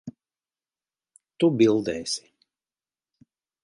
[1.43, 2.29] Tu bildēsi.